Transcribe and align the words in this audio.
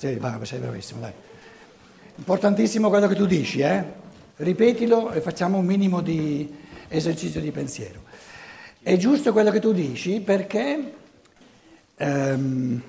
Sei, 0.00 0.16
va, 0.16 0.42
sei 0.46 0.60
bravissimo, 0.60 0.98
dai. 0.98 1.12
Importantissimo 2.14 2.88
quello 2.88 3.06
che 3.06 3.14
tu 3.14 3.26
dici, 3.26 3.60
eh? 3.60 3.84
Ripetilo 4.36 5.12
e 5.12 5.20
facciamo 5.20 5.58
un 5.58 5.66
minimo 5.66 6.00
di 6.00 6.50
esercizio 6.88 7.38
di 7.38 7.50
pensiero. 7.50 8.00
È 8.80 8.96
giusto 8.96 9.32
quello 9.32 9.50
che 9.50 9.60
tu 9.60 9.74
dici 9.74 10.20
perché... 10.20 10.94
Um, 11.98 12.82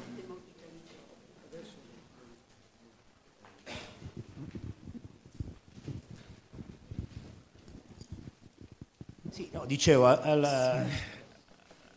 Sì, 9.31 9.49
no, 9.51 9.65
dicevo, 9.65 10.07
alla, 10.07 10.85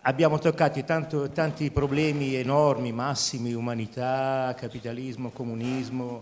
abbiamo 0.07 0.39
toccato 0.39 0.83
tanto, 0.85 1.31
tanti 1.31 1.71
problemi 1.71 2.35
enormi, 2.35 2.93
massimi, 2.93 3.55
umanità, 3.55 4.55
capitalismo, 4.57 5.31
comunismo, 5.31 6.21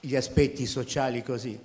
gli 0.00 0.16
aspetti 0.16 0.64
sociali 0.64 1.22
così, 1.22 1.58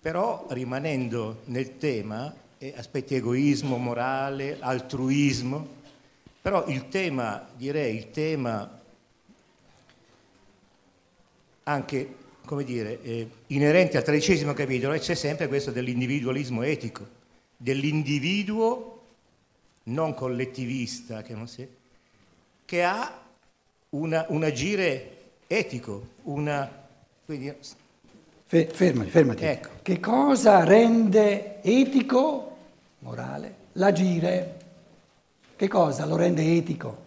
però 0.00 0.46
rimanendo 0.50 1.42
nel 1.46 1.78
tema, 1.78 2.34
eh, 2.58 2.74
aspetti 2.76 3.14
egoismo, 3.14 3.76
morale, 3.76 4.56
altruismo, 4.58 5.74
però 6.42 6.66
il 6.66 6.88
tema, 6.88 7.46
direi, 7.56 7.96
il 7.96 8.10
tema 8.10 8.80
anche, 11.64 12.14
come 12.44 12.64
dire, 12.64 13.00
eh, 13.02 13.28
inerente 13.48 13.96
al 13.96 14.02
tredicesimo 14.02 14.54
capitolo, 14.54 14.98
c'è 14.98 15.14
sempre 15.14 15.46
questo 15.46 15.70
dell'individualismo 15.70 16.62
etico 16.62 17.14
dell'individuo 17.58 18.95
non 19.86 20.14
collettivista, 20.14 21.22
che, 21.22 21.34
non 21.34 21.46
si, 21.46 21.66
che 22.64 22.84
ha 22.84 23.20
una, 23.90 24.24
un 24.28 24.44
agire 24.44 25.10
etico, 25.46 26.08
una... 26.24 26.84
Quindi, 27.24 27.52
fermati, 28.46 29.10
fermati. 29.10 29.44
Ecco. 29.44 29.68
Che 29.82 30.00
cosa 30.00 30.64
rende 30.64 31.62
etico, 31.62 32.56
morale, 33.00 33.54
l'agire? 33.72 34.54
Che 35.56 35.68
cosa 35.68 36.04
lo 36.04 36.16
rende 36.16 36.42
etico? 36.56 37.04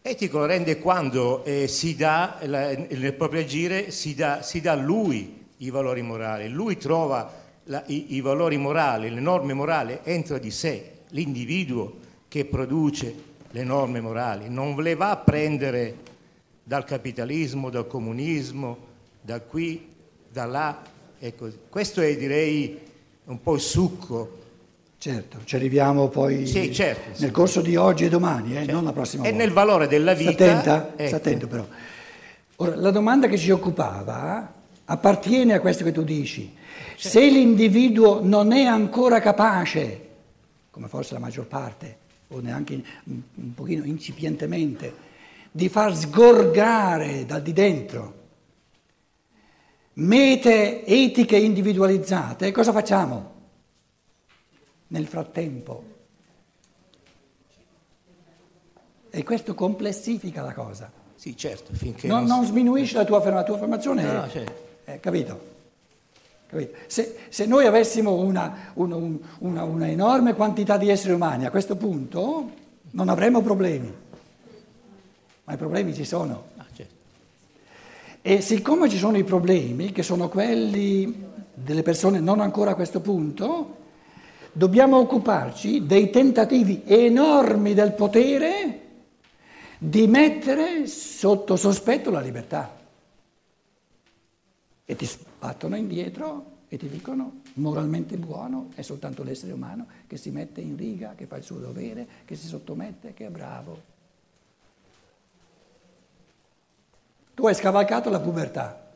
Etico 0.00 0.38
lo 0.38 0.46
rende 0.46 0.78
quando 0.78 1.44
eh, 1.44 1.68
si 1.68 1.94
dà, 1.96 2.38
la, 2.42 2.70
nel 2.74 3.14
proprio 3.14 3.40
agire, 3.40 3.90
si 3.90 4.14
dà, 4.14 4.42
si 4.42 4.60
dà 4.60 4.74
lui 4.74 5.46
i 5.58 5.70
valori 5.70 6.02
morali, 6.02 6.48
lui 6.48 6.76
trova 6.78 7.30
la, 7.64 7.82
i, 7.86 8.14
i, 8.14 8.20
valori 8.20 8.56
morali, 8.56 9.10
le 9.10 9.20
norme 9.20 9.52
morali 9.52 9.98
entra 10.04 10.38
di 10.38 10.50
sé, 10.50 11.00
l'individuo 11.08 12.06
che 12.28 12.44
produce 12.44 13.14
le 13.50 13.64
norme 13.64 14.00
morali, 14.00 14.48
non 14.48 14.80
le 14.82 14.94
va 14.94 15.10
a 15.10 15.16
prendere 15.16 15.96
dal 16.62 16.84
capitalismo, 16.84 17.70
dal 17.70 17.86
comunismo, 17.86 18.76
da 19.22 19.40
qui, 19.40 19.88
da 20.30 20.44
là 20.44 20.82
e 21.18 21.34
così. 21.34 21.56
Questo 21.68 22.00
è 22.02 22.14
direi 22.16 22.78
un 23.24 23.40
po' 23.40 23.54
il 23.54 23.60
succo. 23.60 24.36
Certo, 24.98 25.38
ci 25.44 25.56
arriviamo 25.56 26.08
poi 26.08 26.46
sì, 26.46 26.72
certo, 26.74 27.08
nel 27.20 27.28
sì. 27.28 27.30
corso 27.30 27.60
di 27.60 27.76
oggi 27.76 28.04
e 28.04 28.08
domani, 28.08 28.50
eh, 28.52 28.54
certo. 28.56 28.72
non 28.72 28.84
la 28.84 28.92
prossima 28.92 29.22
e 29.22 29.30
volta. 29.30 29.42
E 29.42 29.46
nel 29.46 29.54
valore 29.54 29.86
della 29.86 30.12
vita. 30.12 30.32
Sta 30.32 30.44
attenta, 30.44 30.92
ecco. 30.96 31.06
sta 31.06 31.16
attento 31.16 31.46
però. 31.46 31.66
Ora, 32.56 32.76
la 32.76 32.90
domanda 32.90 33.28
che 33.28 33.38
ci 33.38 33.50
occupava 33.50 34.52
appartiene 34.84 35.54
a 35.54 35.60
questo 35.60 35.84
che 35.84 35.92
tu 35.92 36.02
dici. 36.02 36.54
Se 36.96 37.20
l'individuo 37.20 38.20
non 38.22 38.52
è 38.52 38.64
ancora 38.64 39.20
capace, 39.20 40.06
come 40.70 40.88
forse 40.88 41.14
la 41.14 41.20
maggior 41.20 41.46
parte, 41.46 41.96
o 42.28 42.40
neanche 42.40 42.82
un, 43.04 43.54
pochino 43.54 43.84
incipientemente, 43.84 45.06
di 45.50 45.68
far 45.68 45.94
sgorgare 45.96 47.24
dal 47.24 47.42
di 47.42 47.52
dentro 47.52 48.16
mete 49.94 50.84
etiche 50.84 51.36
individualizzate, 51.36 52.52
cosa 52.52 52.72
facciamo? 52.72 53.34
Nel 54.88 55.06
frattempo. 55.06 55.96
E 59.10 59.22
questo 59.24 59.54
complessifica 59.54 60.42
la 60.42 60.52
cosa. 60.52 60.92
Sì, 61.14 61.36
certo, 61.36 61.72
finché... 61.72 62.06
Non, 62.06 62.24
non 62.24 62.44
sminuisce 62.44 62.96
la 62.96 63.04
tua, 63.04 63.18
la 63.30 63.42
tua 63.42 63.56
affermazione, 63.56 64.02
no, 64.02 64.28
certo. 64.28 64.52
eh, 64.84 65.00
capito? 65.00 65.56
Se, 66.86 67.16
se, 67.28 67.44
noi 67.44 67.66
avessimo 67.66 68.14
una, 68.14 68.72
una, 68.74 68.96
una, 69.40 69.64
una, 69.64 69.88
enorme 69.88 70.32
quantità 70.32 70.78
di 70.78 70.88
esseri 70.88 71.12
umani 71.12 71.44
a 71.44 71.50
questo 71.50 71.76
punto 71.76 72.50
non 72.92 73.10
avremmo 73.10 73.42
problemi, 73.42 73.92
ma 75.44 75.52
i 75.52 75.56
problemi 75.58 75.92
ci 75.92 76.06
sono. 76.06 76.44
Ah, 76.56 76.64
certo. 76.72 76.94
E 78.22 78.40
siccome 78.40 78.88
ci 78.88 78.96
sono 78.96 79.18
i 79.18 79.24
problemi, 79.24 79.92
che 79.92 80.02
sono 80.02 80.30
quelli 80.30 81.26
delle 81.52 81.82
persone 81.82 82.18
non 82.18 82.40
ancora 82.40 82.70
a 82.70 82.74
questo 82.74 83.00
punto, 83.00 83.76
dobbiamo 84.52 84.96
occuparci 84.96 85.84
dei 85.84 86.08
tentativi 86.08 86.82
enormi 86.86 87.74
del 87.74 87.92
potere 87.92 88.80
di 89.76 90.06
mettere 90.06 90.86
sotto 90.86 91.56
sospetto 91.56 92.10
la 92.10 92.20
libertà 92.20 92.77
e 94.90 94.96
ti 94.96 95.04
sbattono 95.04 95.76
indietro 95.76 96.60
e 96.68 96.78
ti 96.78 96.88
dicono 96.88 97.42
moralmente 97.54 98.16
buono 98.16 98.70
è 98.74 98.80
soltanto 98.80 99.22
l'essere 99.22 99.52
umano 99.52 99.86
che 100.06 100.16
si 100.16 100.30
mette 100.30 100.62
in 100.62 100.78
riga, 100.78 101.14
che 101.14 101.26
fa 101.26 101.36
il 101.36 101.42
suo 101.42 101.58
dovere, 101.58 102.06
che 102.24 102.34
si 102.36 102.46
sottomette, 102.46 103.12
che 103.12 103.26
è 103.26 103.28
bravo. 103.28 103.82
Tu 107.34 107.46
hai 107.46 107.54
scavalcato 107.54 108.08
la 108.08 108.18
pubertà 108.18 108.92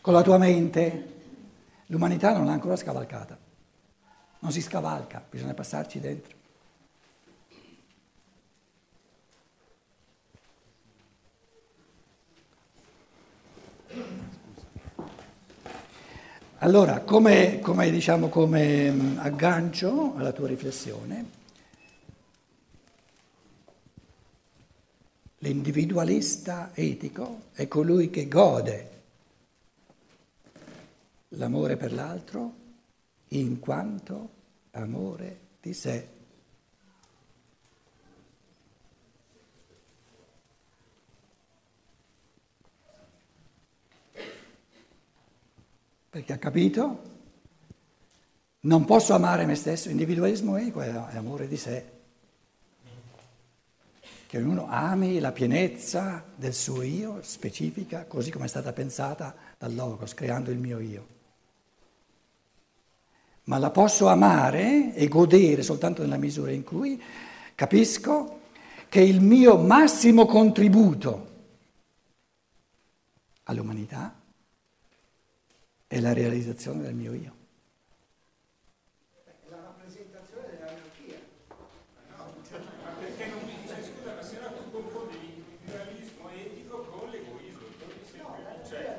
con 0.00 0.14
la 0.14 0.22
tua 0.22 0.38
mente, 0.38 1.08
l'umanità 1.86 2.32
non 2.32 2.46
l'ha 2.46 2.52
ancora 2.52 2.76
scavalcata, 2.76 3.36
non 4.38 4.50
si 4.50 4.62
scavalca, 4.62 5.22
bisogna 5.28 5.52
passarci 5.52 6.00
dentro. 6.00 6.36
Allora, 16.58 17.00
come, 17.00 17.60
come, 17.60 17.90
diciamo, 17.90 18.28
come 18.28 18.90
mm, 18.90 19.18
aggancio 19.18 20.14
alla 20.16 20.32
tua 20.32 20.46
riflessione, 20.46 21.26
l'individualista 25.38 26.70
etico 26.72 27.42
è 27.52 27.68
colui 27.68 28.08
che 28.08 28.28
gode 28.28 29.02
l'amore 31.30 31.76
per 31.76 31.92
l'altro 31.92 32.54
in 33.28 33.58
quanto 33.58 34.30
amore 34.70 35.38
di 35.60 35.74
sé. 35.74 36.13
Perché 46.14 46.32
ha 46.32 46.38
capito, 46.38 47.02
non 48.60 48.84
posso 48.84 49.14
amare 49.14 49.46
me 49.46 49.56
stesso, 49.56 49.88
individualismo 49.88 50.54
è, 50.54 50.70
è 50.70 51.16
amore 51.16 51.48
di 51.48 51.56
sé, 51.56 51.84
che 54.28 54.38
ognuno 54.38 54.68
ami 54.68 55.18
la 55.18 55.32
pienezza 55.32 56.24
del 56.36 56.54
suo 56.54 56.82
io 56.82 57.18
specifica, 57.22 58.04
così 58.04 58.30
come 58.30 58.44
è 58.44 58.48
stata 58.48 58.72
pensata 58.72 59.34
dal 59.58 59.74
Logos, 59.74 60.14
creando 60.14 60.52
il 60.52 60.58
mio 60.58 60.78
io. 60.78 61.06
Ma 63.46 63.58
la 63.58 63.70
posso 63.70 64.06
amare 64.06 64.94
e 64.94 65.08
godere 65.08 65.64
soltanto 65.64 66.02
nella 66.02 66.16
misura 66.16 66.52
in 66.52 66.62
cui 66.62 67.02
capisco 67.56 68.38
che 68.88 69.00
il 69.00 69.20
mio 69.20 69.56
massimo 69.56 70.26
contributo 70.26 71.32
all'umanità 73.42 74.22
è 75.94 76.00
la 76.00 76.12
realizzazione 76.12 76.82
del 76.82 76.94
mio 76.94 77.14
io. 77.14 77.36
La 79.48 79.60
rappresentazione 79.62 80.48
dell'anarchia. 80.50 81.20
No, 82.16 82.34
ma 82.82 82.90
perché 82.98 83.26
non 83.26 83.38
mi 83.44 83.54
dice 83.62 83.84
scusa, 83.84 84.14
ma 84.14 84.22
se 84.22 84.40
no 84.40 84.52
tu 84.54 84.70
confondi 84.72 85.16
l'individualismo 85.20 86.30
etico 86.30 86.78
con 86.78 87.10
l'egoismo. 87.10 87.62
Cioè, 88.68 88.98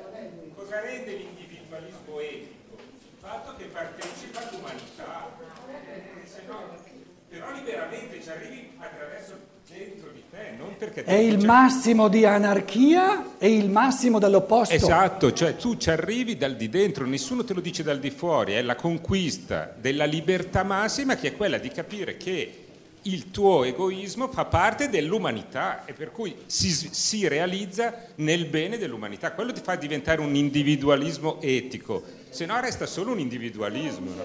cosa 0.54 0.80
rende 0.80 1.16
l'individualismo 1.16 2.18
etico? 2.18 2.78
Il 2.80 3.18
fatto 3.18 3.56
che 3.56 3.66
partecipa 3.66 4.48
all'umanità. 4.48 5.36
Eh, 5.68 6.46
no, 6.46 6.82
però 7.28 7.52
liberamente 7.52 8.22
ci 8.22 8.30
arrivi 8.30 8.72
attraverso 8.78 9.55
dentro 9.68 10.10
di 10.12 10.22
te, 10.30 10.54
non 10.56 10.76
perché... 10.78 11.04
È 11.04 11.14
il 11.14 11.44
massimo 11.44 12.08
di 12.08 12.24
anarchia 12.24 13.36
e 13.38 13.54
il 13.54 13.68
massimo 13.70 14.18
dell'opposto. 14.18 14.74
Esatto, 14.74 15.32
cioè 15.32 15.56
tu 15.56 15.76
ci 15.76 15.90
arrivi 15.90 16.36
dal 16.36 16.56
di 16.56 16.68
dentro, 16.68 17.04
nessuno 17.04 17.44
te 17.44 17.54
lo 17.54 17.60
dice 17.60 17.82
dal 17.82 17.98
di 17.98 18.10
fuori, 18.10 18.52
è 18.52 18.62
la 18.62 18.76
conquista 18.76 19.74
della 19.78 20.04
libertà 20.04 20.62
massima 20.62 21.16
che 21.16 21.28
è 21.28 21.36
quella 21.36 21.58
di 21.58 21.68
capire 21.68 22.16
che 22.16 22.60
il 23.02 23.30
tuo 23.30 23.62
egoismo 23.62 24.28
fa 24.28 24.46
parte 24.46 24.88
dell'umanità 24.88 25.84
e 25.84 25.92
per 25.92 26.10
cui 26.10 26.34
si, 26.46 26.70
si 26.70 27.28
realizza 27.28 27.94
nel 28.16 28.46
bene 28.46 28.78
dell'umanità. 28.78 29.32
Quello 29.32 29.52
ti 29.52 29.60
fa 29.62 29.76
diventare 29.76 30.20
un 30.20 30.34
individualismo 30.34 31.40
etico, 31.40 32.02
se 32.30 32.46
no 32.46 32.58
resta 32.60 32.86
solo 32.86 33.12
un 33.12 33.20
individualismo. 33.20 34.10
no? 34.10 34.24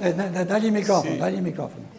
Eh, 0.00 0.14
da- 0.14 0.44
dagli 0.44 0.64
il 0.66 0.72
microfono, 0.72 1.12
Sì. 1.12 1.18
dagli 1.18 1.34
il 1.34 1.42
microfono. 1.42 1.98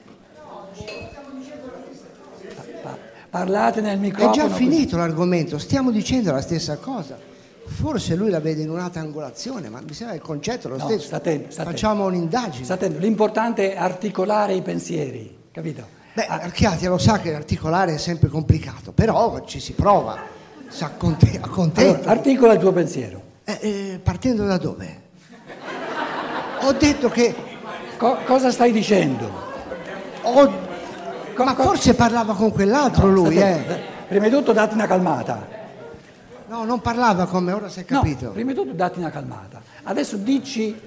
Parlate 3.32 3.80
nel 3.80 3.96
È 3.96 4.00
microfono. 4.00 4.34
già 4.34 4.44
così. 4.44 4.56
finito 4.56 4.98
l'argomento, 4.98 5.58
stiamo 5.58 5.90
dicendo 5.90 6.32
la 6.34 6.42
stessa 6.42 6.76
cosa. 6.78 7.18
Forse 7.66 8.16
lui 8.16 8.30
la 8.30 8.42
vede 8.42 8.62
in 8.62 8.70
un'altra 8.70 9.00
angolazione, 9.00 9.70
ma 9.70 9.80
mi 9.80 9.94
sembra 9.94 10.16
il 10.16 10.22
concetto 10.22 10.68
è 10.68 10.72
lo 10.72 10.78
No, 10.78 10.84
stesso. 10.84 11.06
sta 11.06 11.16
attento, 11.16 11.50
sta 11.50 11.62
attento. 11.62 11.80
Facciamo 11.80 12.06
un'indagine. 12.08 12.66
Sta 12.66 12.74
attento, 12.74 13.00
l'importante 13.00 13.74
è 13.74 13.78
articolare 13.78 14.54
i 14.54 14.62
pensieri, 14.62 15.34
capito? 15.50 15.88
Beh, 16.14 16.26
Ah, 16.26 16.40
Archiati 16.42 16.86
lo 16.88 16.98
sa 16.98 17.20
che 17.20 17.34
articolare 17.34 17.94
è 17.94 17.98
sempre 17.98 18.28
complicato, 18.28 18.92
però 18.92 19.42
ci 19.46 19.62
si 19.62 19.72
prova, 19.72 20.18
si 20.68 20.84
acconte- 20.84 21.40
accontenta. 21.42 21.92
allora, 22.00 22.12
articola 22.12 22.52
il 22.54 22.60
tuo 22.60 22.74
pensiero. 22.74 23.22
Eh, 23.46 23.58
eh, 23.62 24.00
partendo 24.04 24.46
da 24.46 24.58
dove? 24.58 25.02
Ho 26.64 26.74
detto 26.74 27.08
che... 27.10 27.34
Co- 27.98 28.18
cosa 28.26 28.52
stai 28.52 28.74
dicendo? 28.74 29.32
ho- 30.24 30.70
Co- 31.34 31.44
ma 31.44 31.54
co- 31.56 31.64
forse 31.64 31.94
parlava 31.96 32.34
con 32.34 32.52
quell'altro 32.52 33.08
No, 33.08 33.14
lui, 33.14 33.36
sta 33.36 33.48
eh. 33.48 33.80
Prima 34.08 34.26
di 34.28 34.32
tutto 34.32 34.52
datti 34.54 34.74
una 34.74 34.88
calmata. 34.88 35.48
No, 36.50 36.64
non 36.66 36.82
parlava 36.82 37.28
come 37.28 37.54
ora 37.54 37.70
si 37.70 37.80
è 37.80 37.86
No, 37.88 38.00
capito. 38.02 38.30
prima 38.32 38.52
di 38.52 38.58
tutto 38.58 38.74
datti 38.74 39.00
una 39.00 39.10
calmata. 39.10 39.62
Adesso 39.84 40.18
dici 40.18 40.78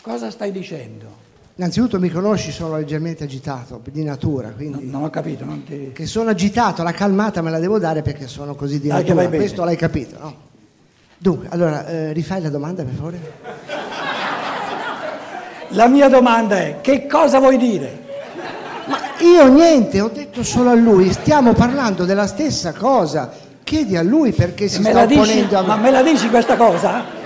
cosa 0.00 0.30
stai 0.30 0.52
dicendo. 0.52 1.20
Innanzitutto 1.56 1.98
mi 1.98 2.08
conosci, 2.08 2.50
sono 2.50 2.76
leggermente 2.76 3.24
agitato, 3.24 3.80
di 3.90 4.02
natura, 4.04 4.48
quindi... 4.50 4.88
non 4.88 5.02
ho 5.04 5.10
capito, 5.10 5.44
non 5.44 5.64
ti... 5.64 5.90
Che 5.92 6.06
sono 6.06 6.30
agitato, 6.30 6.82
la 6.82 6.92
calmata 6.92 7.42
me 7.42 7.50
la 7.50 7.58
devo 7.58 7.78
dare 7.78 8.00
perché 8.02 8.26
sono 8.26 8.54
così 8.54 8.80
di 8.80 8.88
Dai, 8.88 9.04
natura, 9.04 9.28
questo 9.28 9.62
l'hai 9.64 9.76
capito, 9.76 10.18
no? 10.18 10.34
Dunque, 11.18 11.48
allora, 11.50 11.86
eh, 11.86 12.12
rifai 12.12 12.40
la 12.40 12.48
domanda 12.48 12.82
per 12.84 12.94
favore? 12.94 13.32
La 15.70 15.88
mia 15.88 16.08
domanda 16.08 16.58
è, 16.58 16.80
che 16.80 17.06
cosa 17.06 17.38
vuoi 17.38 17.56
dire? 17.58 18.00
Io 19.22 19.46
niente, 19.46 20.00
ho 20.00 20.08
detto 20.08 20.42
solo 20.42 20.70
a 20.70 20.74
lui, 20.74 21.12
stiamo 21.12 21.52
parlando 21.52 22.04
della 22.04 22.26
stessa 22.26 22.72
cosa. 22.72 23.30
Chiedi 23.62 23.96
a 23.96 24.02
lui 24.02 24.32
perché 24.32 24.66
si 24.66 24.80
me 24.80 24.90
sta 24.90 25.06
dici, 25.06 25.20
opponendo 25.20 25.58
a 25.58 25.62
ma 25.62 25.76
me. 25.76 25.82
me 25.82 25.90
la 25.92 26.02
dici 26.02 26.28
questa 26.28 26.56
cosa? 26.56 27.20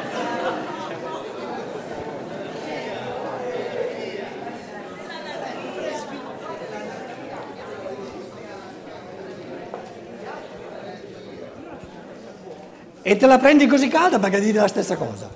E 13.00 13.16
te 13.16 13.26
la 13.26 13.38
prendi 13.38 13.66
così 13.66 13.88
calda 13.88 14.18
perché 14.18 14.40
dici 14.40 14.52
la 14.52 14.68
stessa 14.68 14.96
cosa. 14.96 15.30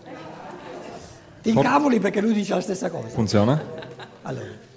Ti 1.41 1.49
incavoli 1.49 2.01
perché 2.01 2.21
lui 2.21 2.35
dice 2.35 2.53
la 2.53 2.61
stessa 2.61 2.91
cosa. 2.91 3.09
Funziona? 3.09 3.63
Allora, 4.23 4.69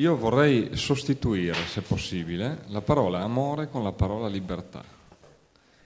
Io 0.00 0.16
vorrei 0.16 0.70
sostituire, 0.78 1.58
se 1.68 1.82
possibile, 1.82 2.62
la 2.68 2.80
parola 2.80 3.20
amore 3.20 3.68
con 3.68 3.82
la 3.82 3.92
parola 3.92 4.28
libertà. 4.28 4.82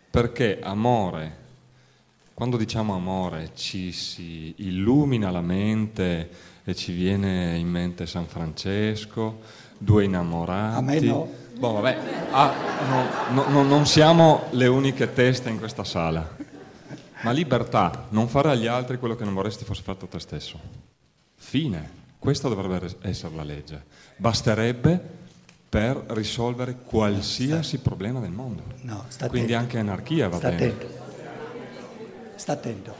Perché 0.08 0.60
amore, 0.62 1.36
quando 2.32 2.56
diciamo 2.56 2.94
amore, 2.94 3.50
ci 3.56 3.90
si 3.90 4.54
illumina 4.58 5.32
la 5.32 5.40
mente 5.40 6.30
e 6.62 6.76
ci 6.76 6.92
viene 6.92 7.56
in 7.58 7.66
mente 7.66 8.06
San 8.06 8.28
Francesco, 8.28 9.40
due 9.76 10.04
innamorati. 10.04 10.76
A 10.76 10.80
me 10.80 11.00
no. 11.00 11.28
Boh, 11.58 11.72
vabbè, 11.72 11.98
ah, 12.30 12.54
no, 12.88 13.42
no, 13.42 13.48
no, 13.50 13.62
non 13.64 13.84
siamo 13.84 14.44
le 14.50 14.68
uniche 14.68 15.12
teste 15.12 15.50
in 15.50 15.58
questa 15.58 15.82
sala. 15.82 16.36
Ma 17.22 17.32
libertà, 17.32 18.06
non 18.10 18.28
fare 18.28 18.50
agli 18.50 18.68
altri 18.68 18.96
quello 19.00 19.16
che 19.16 19.24
non 19.24 19.34
vorresti 19.34 19.64
fosse 19.64 19.82
fatto 19.82 20.04
a 20.04 20.08
te 20.08 20.20
stesso. 20.20 20.60
Fine. 21.34 22.02
Questa 22.24 22.48
dovrebbe 22.48 22.90
essere 23.02 23.34
la 23.34 23.42
legge. 23.42 23.84
Basterebbe 24.16 24.98
per 25.68 26.06
risolvere 26.08 26.74
qualsiasi 26.82 27.80
problema 27.80 28.18
del 28.18 28.30
mondo. 28.30 28.62
no, 28.80 29.04
sta 29.08 29.28
Quindi 29.28 29.52
anche 29.52 29.76
anarchia 29.76 30.30
va 30.30 30.38
Sta 30.38 30.48
bene. 30.48 30.64
attento. 30.64 30.86
Sta 32.36 32.52
attento. 32.52 32.94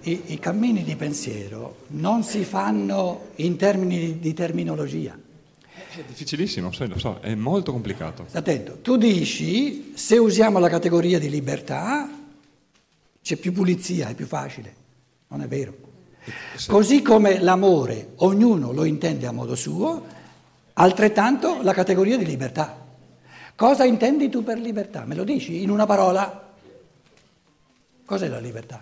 I, 0.00 0.32
I 0.32 0.38
cammini 0.40 0.82
di 0.82 0.96
pensiero 0.96 1.84
non 1.90 2.24
si 2.24 2.42
fanno 2.42 3.28
in 3.36 3.56
termini 3.56 4.18
di, 4.18 4.34
terminologia. 4.34 5.16
È 5.16 6.02
difficilissimo, 6.04 6.72
lo 6.76 6.98
so, 6.98 7.20
è 7.20 7.36
molto 7.36 7.70
complicato. 7.70 8.24
Sta 8.26 8.40
attento. 8.40 8.78
Tu 8.82 8.96
dici, 8.96 9.92
se 9.94 10.18
usiamo 10.18 10.58
la 10.58 10.68
categoria 10.68 11.20
di 11.20 11.30
libertà, 11.30 12.10
c'è 13.22 13.36
più 13.36 13.52
pulizia, 13.52 14.08
è 14.08 14.16
più 14.16 14.26
facile. 14.26 14.74
Non 15.28 15.42
è 15.42 15.46
vero. 15.46 15.86
Così 16.66 17.02
come 17.02 17.40
l'amore, 17.40 18.12
ognuno 18.16 18.72
lo 18.72 18.84
intende 18.84 19.26
a 19.26 19.32
modo 19.32 19.54
suo, 19.54 20.04
altrettanto 20.74 21.62
la 21.62 21.72
categoria 21.72 22.16
di 22.16 22.24
libertà. 22.24 22.86
Cosa 23.54 23.84
intendi 23.84 24.28
tu 24.28 24.44
per 24.44 24.58
libertà? 24.58 25.04
Me 25.04 25.14
lo 25.14 25.24
dici 25.24 25.62
in 25.62 25.70
una 25.70 25.86
parola? 25.86 26.54
Cos'è 28.04 28.28
la 28.28 28.38
libertà? 28.38 28.80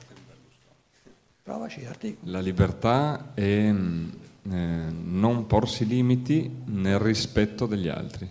Provaci, 1.42 1.84
articolo. 1.84 2.30
La 2.30 2.40
libertà 2.40 3.30
è 3.32 3.70
mm, 3.70 4.08
eh, 4.50 4.90
non 4.90 5.46
porsi 5.46 5.86
limiti 5.86 6.62
nel 6.66 6.98
rispetto 6.98 7.66
degli 7.66 7.88
altri. 7.88 8.28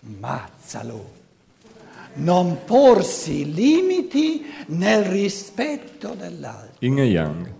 Mazzalo. 0.00 1.19
Non 2.14 2.64
porsi 2.64 3.52
limiti 3.52 4.44
nel 4.68 5.04
rispetto 5.04 6.14
dell'altro. 6.14 6.76
Yin 6.80 6.98
e 6.98 7.04
Yang. 7.04 7.54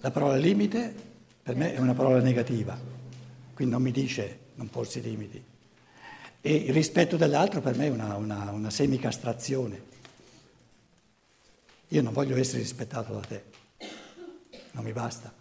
La 0.00 0.10
parola 0.10 0.36
limite 0.36 0.94
per 1.42 1.54
me 1.54 1.74
è 1.74 1.78
una 1.78 1.94
parola 1.94 2.20
negativa, 2.20 2.78
quindi 3.54 3.72
non 3.72 3.82
mi 3.82 3.92
dice 3.92 4.38
non 4.54 4.68
porsi 4.68 5.00
limiti. 5.00 5.42
E 6.40 6.54
il 6.54 6.72
rispetto 6.72 7.16
dell'altro 7.16 7.60
per 7.60 7.76
me 7.76 7.86
è 7.86 7.90
una, 7.90 8.16
una, 8.16 8.50
una 8.50 8.70
semicastrazione. 8.70 9.90
Io 11.88 12.02
non 12.02 12.12
voglio 12.12 12.36
essere 12.36 12.58
rispettato 12.62 13.12
da 13.12 13.20
te, 13.20 13.44
non 14.72 14.82
mi 14.82 14.92
basta. 14.92 15.32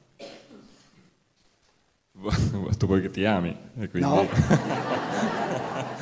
tu 2.77 2.85
vuoi 2.85 3.01
che 3.01 3.09
ti 3.09 3.25
ami. 3.25 3.55
E 3.79 3.89
quindi... 3.89 4.07
No, 4.07 4.27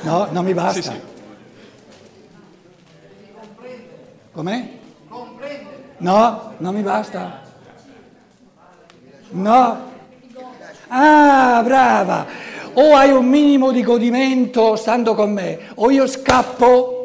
no, 0.02 0.28
non 0.30 0.44
mi 0.44 0.54
basta. 0.54 0.80
Sì, 0.80 0.88
sì. 0.88 1.00
Com'è? 4.32 4.78
No, 5.98 6.54
non 6.58 6.74
mi 6.74 6.82
basta. 6.82 7.42
No. 9.30 9.88
Ah, 10.88 11.62
brava. 11.64 12.26
O 12.74 12.94
hai 12.94 13.10
un 13.10 13.26
minimo 13.26 13.72
di 13.72 13.82
godimento 13.82 14.76
stando 14.76 15.14
con 15.14 15.32
me, 15.32 15.58
o 15.74 15.90
io 15.90 16.06
scappo. 16.06 16.98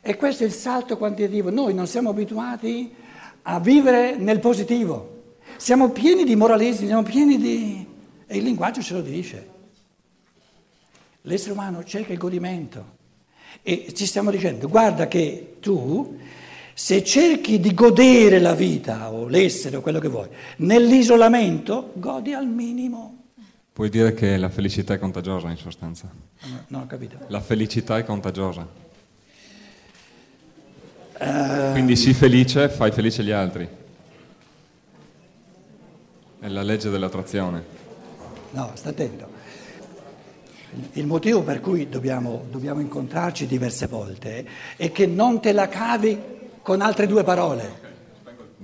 E 0.00 0.16
questo 0.16 0.44
è 0.44 0.46
il 0.46 0.52
salto 0.52 0.96
quantitativo. 0.96 1.50
Noi 1.50 1.74
non 1.74 1.86
siamo 1.86 2.10
abituati 2.10 2.94
a 3.42 3.58
vivere 3.58 4.16
nel 4.16 4.38
positivo. 4.38 5.13
Siamo 5.56 5.90
pieni 5.90 6.24
di 6.24 6.36
moralismi, 6.36 6.86
siamo 6.86 7.02
pieni 7.02 7.38
di... 7.38 7.86
E 8.26 8.36
il 8.36 8.44
linguaggio 8.44 8.82
ce 8.82 8.94
lo 8.94 9.00
dice. 9.00 9.48
L'essere 11.22 11.52
umano 11.52 11.84
cerca 11.84 12.12
il 12.12 12.18
godimento. 12.18 12.96
E 13.62 13.92
ci 13.94 14.06
stiamo 14.06 14.30
dicendo, 14.30 14.68
guarda 14.68 15.08
che 15.08 15.56
tu, 15.60 16.18
se 16.74 17.02
cerchi 17.02 17.60
di 17.60 17.72
godere 17.72 18.40
la 18.40 18.54
vita 18.54 19.10
o 19.10 19.26
l'essere 19.26 19.76
o 19.76 19.80
quello 19.80 20.00
che 20.00 20.08
vuoi, 20.08 20.28
nell'isolamento, 20.56 21.92
godi 21.94 22.34
al 22.34 22.46
minimo. 22.46 23.22
Puoi 23.72 23.88
dire 23.88 24.12
che 24.12 24.36
la 24.36 24.50
felicità 24.50 24.94
è 24.94 24.98
contagiosa 24.98 25.48
in 25.50 25.56
sostanza. 25.56 26.08
No, 26.42 26.64
non 26.68 26.82
ho 26.82 26.86
capito. 26.86 27.16
La 27.28 27.40
felicità 27.40 27.96
è 27.98 28.04
contagiosa. 28.04 28.68
Eh. 31.18 31.68
Quindi 31.72 31.96
sii 31.96 32.12
felice, 32.12 32.68
fai 32.68 32.92
felice 32.92 33.22
gli 33.22 33.30
altri. 33.30 33.68
È 36.44 36.48
la 36.48 36.60
legge 36.60 36.90
dell'attrazione. 36.90 37.64
No, 38.50 38.72
sta 38.74 38.90
attento. 38.90 39.26
Il 40.92 41.06
motivo 41.06 41.42
per 41.42 41.62
cui 41.62 41.88
dobbiamo, 41.88 42.44
dobbiamo 42.50 42.80
incontrarci 42.80 43.46
diverse 43.46 43.86
volte 43.86 44.46
è 44.76 44.92
che 44.92 45.06
non 45.06 45.40
te 45.40 45.52
la 45.52 45.68
cavi 45.70 46.20
con 46.60 46.82
altre 46.82 47.06
due 47.06 47.24
parole. 47.24 47.80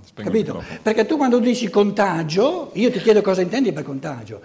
Spengo 0.03 0.31
Capito? 0.31 0.63
Perché 0.83 1.07
tu 1.07 1.17
quando 1.17 1.39
dici 1.39 1.71
contagio, 1.71 2.69
io 2.75 2.91
ti 2.91 2.99
chiedo 2.99 3.23
cosa 3.23 3.41
intendi 3.41 3.73
per 3.73 3.85
contagio. 3.85 4.43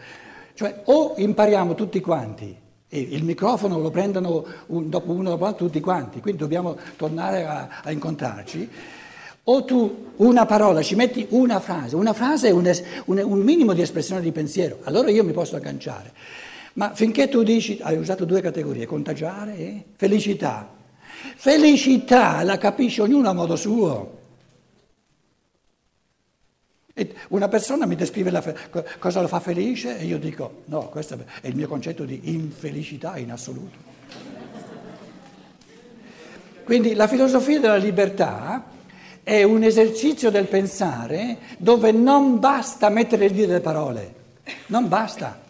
Cioè 0.53 0.83
o 0.85 1.15
impariamo 1.17 1.75
tutti 1.75 1.99
quanti 1.99 2.55
E 2.87 2.99
il 3.01 3.25
microfono 3.25 3.79
lo 3.79 3.89
prendono 3.89 4.45
un, 4.67 4.89
dopo 4.89 5.11
uno 5.11 5.31
dopo 5.31 5.43
l'altro 5.43 5.65
tutti 5.65 5.81
quanti, 5.81 6.21
quindi 6.21 6.39
dobbiamo 6.39 6.77
tornare 6.95 7.45
a, 7.45 7.81
a 7.83 7.91
incontrarci. 7.91 8.69
O 9.47 9.63
tu 9.63 10.13
una 10.17 10.45
parola, 10.45 10.81
ci 10.81 10.95
metti 10.95 11.27
una 11.29 11.59
frase, 11.59 11.95
una 11.95 12.13
frase 12.13 12.47
è 12.47 12.51
un, 12.51 12.71
un, 13.05 13.19
un 13.19 13.39
minimo 13.39 13.73
di 13.73 13.81
espressione 13.81 14.21
di 14.21 14.31
pensiero, 14.31 14.79
allora 14.83 15.11
io 15.11 15.23
mi 15.23 15.33
posso 15.33 15.55
agganciare. 15.55 16.11
Ma 16.73 16.93
finché 16.93 17.29
tu 17.29 17.43
dici, 17.43 17.79
hai 17.81 17.97
usato 17.97 18.25
due 18.25 18.41
categorie, 18.41 18.85
contagiare 18.85 19.55
e 19.57 19.83
felicità. 19.95 20.73
Felicità 21.35 22.43
la 22.43 22.57
capisce 22.57 23.01
ognuno 23.01 23.29
a 23.29 23.33
modo 23.33 23.55
suo. 23.55 24.23
E 26.93 27.13
una 27.29 27.47
persona 27.47 27.85
mi 27.85 27.95
descrive 27.95 28.31
la, 28.31 28.43
cosa 28.99 29.21
lo 29.21 29.27
fa 29.27 29.39
felice 29.39 29.99
e 29.99 30.05
io 30.05 30.17
dico 30.17 30.63
no, 30.65 30.87
questo 30.89 31.17
è 31.41 31.47
il 31.47 31.55
mio 31.55 31.67
concetto 31.67 32.03
di 32.03 32.19
infelicità 32.23 33.17
in 33.17 33.31
assoluto. 33.31 33.93
Quindi 36.63 36.95
la 36.95 37.07
filosofia 37.07 37.59
della 37.59 37.75
libertà 37.75 38.73
è 39.25 39.41
un 39.41 39.63
esercizio 39.63 40.29
del 40.29 40.47
pensare 40.47 41.39
dove 41.57 41.91
non 41.91 42.39
basta 42.39 42.89
mettere 42.89 43.27
lì 43.27 43.47
delle 43.47 43.59
parole, 43.59 44.13
non 44.67 44.87
basta. 44.87 45.41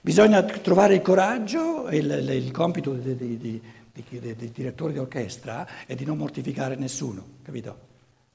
Bisogna 0.00 0.44
trovare 0.44 0.94
il 0.94 1.02
coraggio, 1.02 1.88
il, 1.90 2.08
il 2.30 2.52
compito 2.52 2.92
dei, 2.92 3.16
dei, 3.16 3.36
dei, 3.40 4.36
dei 4.36 4.50
direttori 4.52 4.92
di 4.92 5.00
orchestra 5.00 5.66
è 5.86 5.96
di 5.96 6.04
non 6.04 6.16
mortificare 6.16 6.76
nessuno, 6.76 7.26
capito? 7.42 7.78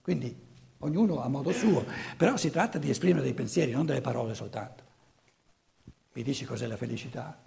Quindi 0.02 0.36
ognuno 0.80 1.24
a 1.24 1.30
modo 1.30 1.54
suo, 1.54 1.86
però 2.18 2.36
si 2.36 2.52
tratta 2.52 2.78
di 2.78 2.90
esprimere 2.90 3.24
dei 3.24 3.34
pensieri, 3.34 3.72
non 3.72 3.86
delle 3.86 4.02
parole 4.02 4.36
soltanto. 4.36 4.84
Mi 6.12 6.22
dici 6.22 6.44
cos'è 6.44 6.68
la 6.68 6.76
felicità? 6.76 7.38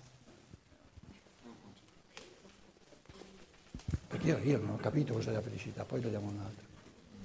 Perché 4.08 4.26
io, 4.26 4.38
io 4.44 4.58
non 4.58 4.70
ho 4.70 4.76
capito 4.76 5.12
cos'è 5.12 5.30
la 5.30 5.42
felicità, 5.42 5.84
poi 5.84 6.00
vediamo 6.00 6.28
un 6.28 6.38
altro. 6.38 6.71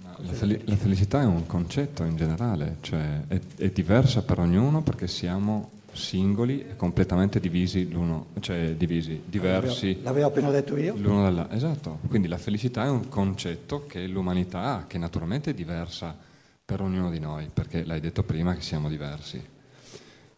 La, 0.02 0.34
fel- 0.34 0.62
la, 0.66 0.76
felicità 0.76 1.22
è 1.22 1.26
un 1.26 1.46
concetto 1.46 2.04
in 2.04 2.16
generale, 2.16 2.78
cioè 2.82 3.22
è, 3.28 3.40
è 3.58 3.70
diversa 3.70 4.24
per 4.24 4.40
ognuno 4.40 4.82
perché 4.82 5.08
siamo 5.08 5.72
singoli 5.98 6.62
e 6.62 6.76
completamente 6.76 7.40
divisi 7.40 7.90
l'uno, 7.92 8.28
cioè 8.40 8.76
divisi, 8.76 9.24
diversi. 9.26 10.00
L'avevo, 10.02 10.28
appena 10.28 10.50
detto 10.50 10.78
io. 10.78 10.96
L'uno 10.96 11.24
dall'altro. 11.24 11.56
Esatto, 11.56 12.00
quindi 12.08 12.28
la 12.28 12.38
felicità 12.38 12.86
è 12.86 12.90
un 12.90 13.10
concetto 13.10 13.86
che 13.86 14.08
l'umanità 14.08 14.76
ha, 14.76 14.86
che 14.88 14.98
naturalmente 14.98 15.52
è 15.52 15.54
diversa 15.54 16.16
per 16.64 16.82
ognuno 16.82 17.10
di 17.10 17.20
noi, 17.20 17.50
perché 17.52 17.84
l'hai 17.84 18.00
detto 18.00 18.24
prima 18.24 18.54
che 18.56 18.62
siamo 18.62 18.90
diversi. 18.90 19.44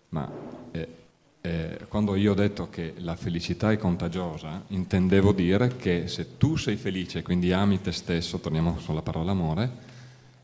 Ma 0.09 0.29
eh, 0.71 0.87
eh, 1.41 1.79
quando 1.87 2.15
io 2.15 2.31
ho 2.31 2.35
detto 2.35 2.69
che 2.69 2.95
la 2.97 3.15
felicità 3.15 3.71
è 3.71 3.77
contagiosa, 3.77 4.63
intendevo 4.67 5.31
dire 5.31 5.75
che 5.77 6.07
se 6.07 6.37
tu 6.37 6.55
sei 6.55 6.75
felice, 6.75 7.21
quindi 7.21 7.53
ami 7.53 7.81
te 7.81 7.91
stesso, 7.91 8.39
torniamo 8.39 8.77
sulla 8.79 9.01
parola 9.01 9.31
amore, 9.31 9.69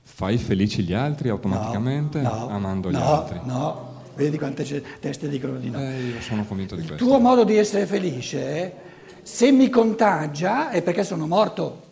fai 0.02 0.38
felici 0.38 0.84
gli 0.84 0.94
altri 0.94 1.30
automaticamente 1.30 2.22
no, 2.22 2.30
no, 2.30 2.50
amando 2.50 2.90
no, 2.90 2.98
gli 2.98 3.02
altri. 3.02 3.40
No, 3.44 3.94
Vedi 4.16 4.38
quante 4.38 4.64
teste 5.02 5.28
dicono 5.28 5.58
di 5.58 5.70
no. 5.70 5.78
Eh, 5.78 6.02
io 6.02 6.22
sono 6.22 6.46
convinto 6.46 6.75
di 6.75 6.86
questo. 6.86 7.04
Il 7.04 7.10
tuo 7.10 7.20
modo 7.20 7.44
di 7.44 7.58
essere 7.58 7.86
felice, 7.86 8.74
se 9.22 9.52
mi 9.52 9.70
contagia, 9.70 10.70
è 10.70 10.82
perché 10.82 11.04
sono 11.04 11.28
morto. 11.28 11.84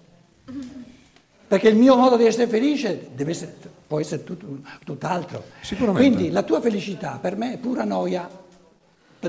Perché 1.46 1.68
il 1.68 1.76
mio 1.76 1.98
modo 1.98 2.16
di 2.16 2.26
essere 2.26 2.48
felice 2.48 3.10
essere, 3.16 3.56
può 3.86 4.00
essere 4.00 4.24
tut, 4.24 4.42
tutt'altro. 4.86 5.44
Sicuramente. 5.62 6.10
Quindi 6.10 6.32
la 6.32 6.44
tua 6.44 6.62
felicità 6.62 7.20
per 7.22 7.36
me 7.36 7.54
è 7.54 7.58
pura 7.58 7.84
noia. 7.84 8.42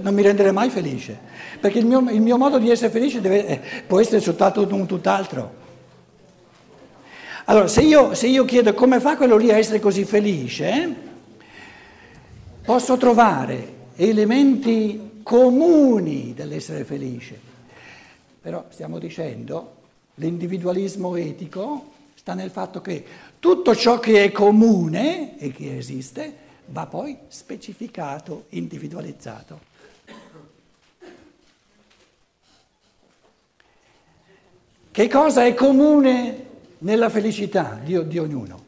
Non 0.00 0.14
mi 0.14 0.22
rendere 0.22 0.50
mai 0.52 0.70
felice. 0.70 1.18
Perché 1.60 1.78
il 1.78 1.86
mio, 1.86 2.00
il 2.10 2.20
mio 2.20 2.36
modo 2.36 2.58
di 2.58 2.70
essere 2.70 2.90
felice 2.90 3.20
deve, 3.20 3.46
eh, 3.46 3.60
può 3.86 4.00
essere 4.00 4.20
soltanto 4.20 4.66
un 4.68 4.86
tutt'altro. 4.86 5.62
Allora, 7.46 7.68
se 7.68 7.82
io, 7.82 8.14
se 8.14 8.26
io 8.26 8.44
chiedo 8.44 8.72
come 8.72 9.00
fa 9.00 9.16
quello 9.16 9.36
lì 9.36 9.50
a 9.50 9.58
essere 9.58 9.78
così 9.78 10.04
felice, 10.04 10.94
posso 12.64 12.96
trovare 12.96 13.72
elementi 13.96 15.20
comuni 15.22 16.32
dell'essere 16.34 16.84
felice, 16.84 17.38
però 18.40 18.64
stiamo 18.70 18.98
dicendo 18.98 19.74
l'individualismo 20.14 21.16
etico 21.16 21.92
sta 22.14 22.32
nel 22.34 22.50
fatto 22.50 22.80
che 22.80 23.04
tutto 23.38 23.74
ciò 23.74 23.98
che 23.98 24.24
è 24.24 24.32
comune 24.32 25.38
e 25.38 25.52
che 25.52 25.76
esiste 25.76 26.42
va 26.66 26.86
poi 26.86 27.18
specificato, 27.28 28.46
individualizzato. 28.50 29.72
Che 34.94 35.08
cosa 35.08 35.44
è 35.44 35.54
comune 35.54 36.46
nella 36.78 37.08
felicità 37.08 37.80
di, 37.82 38.06
di 38.06 38.16
ognuno? 38.16 38.62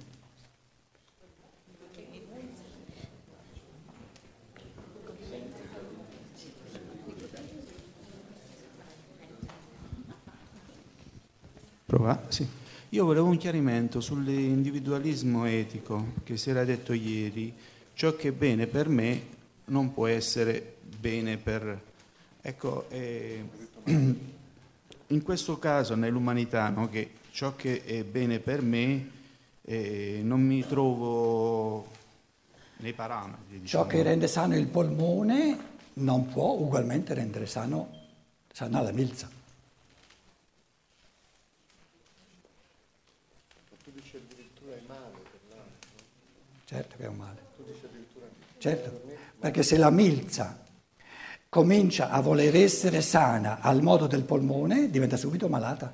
Prova? 11.87 12.25
Sì. 12.27 12.45
Io 12.89 13.05
volevo 13.05 13.29
un 13.29 13.37
chiarimento 13.37 14.01
sull'individualismo 14.01 15.45
etico 15.45 16.15
che 16.25 16.37
si 16.37 16.51
era 16.51 16.65
detto 16.65 16.93
ieri. 16.93 17.55
Ciò 17.95 18.17
che 18.17 18.31
è 18.31 18.33
bene 18.33 18.67
per 18.67 18.89
me 18.89 19.23
non 19.67 19.95
può 19.95 20.09
essere 20.09 20.79
bene 20.99 21.37
per... 21.37 21.81
Ecco, 22.41 22.87
eh, 22.91 23.45
in 25.09 25.23
questo 25.23 25.59
caso 25.59 25.95
nell'umanità, 25.95 26.69
no, 26.69 26.89
che 26.89 27.13
ciò 27.31 27.55
che 27.55 27.85
è 27.85 28.03
bene 28.03 28.39
per 28.39 28.63
me 28.63 29.11
eh, 29.63 30.21
non 30.23 30.41
mi 30.41 30.67
trovo 30.67 31.87
nei 32.79 32.93
parametri. 32.93 33.61
Diciamo. 33.61 33.85
Ciò 33.85 33.89
che 33.89 34.03
rende 34.03 34.27
sano 34.27 34.57
il 34.57 34.67
polmone 34.67 35.75
non 35.95 36.27
può 36.27 36.53
ugualmente 36.53 37.15
rendere 37.15 37.47
sano, 37.47 37.91
sana 38.53 38.81
la 38.81 38.93
milza. 38.93 39.29
Certo 46.65 46.97
che 46.97 47.05
è 47.05 47.07
un 47.07 47.17
male. 47.17 47.45
Certo, 48.59 49.03
perché 49.39 49.63
se 49.63 49.77
la 49.77 49.91
milza 49.91 50.66
comincia 51.49 52.11
a 52.11 52.21
voler 52.21 52.55
essere 52.57 53.01
sana 53.01 53.61
al 53.61 53.83
modo 53.83 54.07
del 54.07 54.23
polmone, 54.23 54.91
diventa 54.91 55.17
subito 55.17 55.49
malata. 55.49 55.93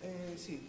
Eh, 0.00 0.32
sì, 0.34 0.68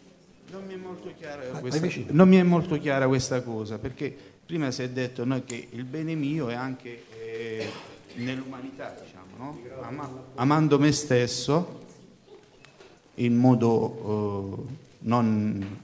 non 0.52 0.66
mi 0.66 0.74
è 0.74 0.78
molto 0.78 1.12
chiara 1.18 1.44
questa, 1.60 1.88
non 2.12 2.28
mi 2.30 2.38
è 2.38 2.44
molto 2.44 2.78
chiara 2.80 3.08
questa 3.08 3.42
cosa, 3.42 3.78
perché 3.78 4.16
prima 4.46 4.72
si 4.72 4.84
è 4.84 4.90
detto 4.90 5.26
no, 5.26 5.44
che 5.44 5.68
il 5.72 5.84
bene 5.84 6.16
mio 6.16 6.50
è 6.50 6.54
anche 6.54 7.06
eh, 7.20 7.68
nell'umanità, 8.16 8.96
diciamo, 9.04 9.36
no? 9.38 9.60
Ama, 9.82 10.10
amando 10.36 10.80
me 10.80 10.92
stesso 10.92 11.84
in 13.16 13.36
modo... 13.36 14.68
Eh, 14.70 14.84
non, 15.06 15.80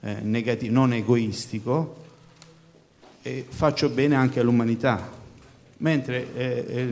eh, 0.00 0.20
negativo, 0.20 0.72
non 0.72 0.92
egoistico 0.92 2.06
e 3.22 3.44
faccio 3.48 3.88
bene 3.88 4.14
anche 4.14 4.40
all'umanità. 4.40 5.16
Mentre 5.78 6.34
eh, 6.34 6.64
eh, 6.66 6.82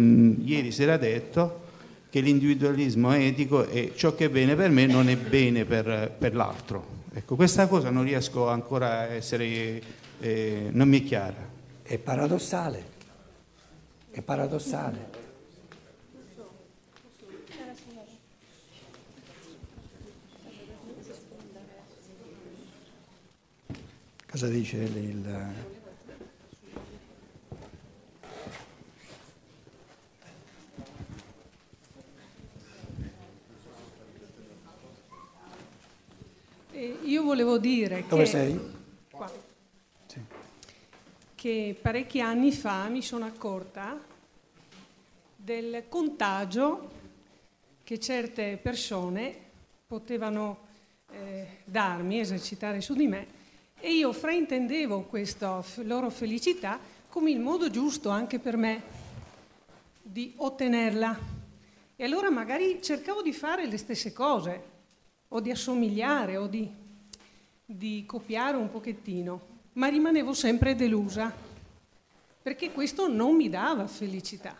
ieri 0.45 0.71
si 0.71 0.83
era 0.83 0.97
detto 0.97 1.65
che 2.09 2.21
l'individualismo 2.21 3.13
etico 3.13 3.67
è 3.67 3.93
ciò 3.95 4.15
che 4.15 4.27
è 4.27 4.31
bene 4.31 4.55
per 4.55 4.71
me 4.71 4.87
non 4.87 5.09
è 5.09 5.17
bene 5.17 5.65
per, 5.65 6.15
per 6.17 6.35
l'altro. 6.35 6.95
Ecco, 7.13 7.35
questa 7.35 7.67
cosa 7.67 7.91
non 7.91 8.05
riesco 8.05 8.49
ancora 8.49 9.01
a 9.01 9.03
essere, 9.05 9.83
eh, 10.21 10.69
non 10.71 10.89
mi 10.89 11.01
è 11.01 11.05
chiara. 11.05 11.49
È 11.83 11.99
paradossale, 11.99 12.85
è 14.11 14.21
paradossale. 14.21 15.25
Cosa 24.31 24.49
dice 24.49 24.77
il... 24.77 25.76
eh, 36.77 36.99
io 37.05 37.23
volevo 37.23 37.57
dire 37.57 38.05
Dove 38.07 38.25
che... 38.25 38.29
sei? 38.29 38.61
Qua. 39.11 39.33
Sì. 40.07 40.21
Che 41.35 41.79
parecchi 41.81 42.21
anni 42.21 42.53
fa 42.53 42.89
mi 42.89 43.01
sono 43.01 43.25
accorta 43.25 43.99
del 45.35 45.85
contagio 45.89 46.91
che 47.83 47.99
certe 47.99 48.59
persone 48.61 49.35
potevano 49.87 50.67
eh, 51.13 51.61
darmi, 51.65 52.21
esercitare 52.21 52.81
su 52.81 52.95
di 52.95 53.07
me, 53.07 53.27
e 53.79 53.93
io 53.93 54.13
fraintendevo 54.13 55.03
questa 55.03 55.63
loro 55.77 56.11
felicità 56.11 56.79
come 57.09 57.31
il 57.31 57.39
modo 57.39 57.71
giusto 57.71 58.11
anche 58.11 58.39
per 58.39 58.57
me 58.57 58.83
di 60.03 60.35
ottenerla. 60.37 61.35
E 61.95 62.05
allora 62.05 62.29
magari 62.29 62.83
cercavo 62.83 63.23
di 63.23 63.33
fare 63.33 63.67
le 63.67 63.79
stesse 63.79 64.13
cose, 64.13 64.75
o 65.29 65.41
di 65.41 65.51
assomigliare, 65.51 66.37
o 66.37 66.47
di, 66.47 66.69
di 67.65 68.05
copiare 68.07 68.57
un 68.57 68.71
pochettino, 68.71 69.55
ma 69.75 69.89
rimanevo 69.89 70.33
sempre 70.33 70.75
delusa, 70.75 71.35
perché 72.43 72.71
questo 72.71 73.09
non 73.09 73.35
mi 73.35 73.49
dava 73.49 73.87
felicità. 73.87 74.57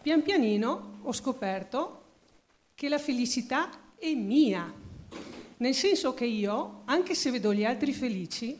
Pian 0.00 0.22
pianino 0.22 0.98
ho 1.02 1.12
scoperto 1.12 2.00
che 2.74 2.88
la 2.88 2.98
felicità 2.98 3.70
è 3.96 4.12
mia, 4.14 4.72
nel 5.58 5.74
senso 5.74 6.14
che 6.14 6.24
io, 6.24 6.82
anche 6.86 7.14
se 7.14 7.30
vedo 7.30 7.54
gli 7.54 7.64
altri 7.64 7.92
felici, 7.92 8.58